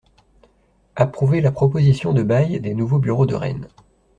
[0.95, 3.67] Approuver la proposition de bail des nouveaux bureaux de Rennes.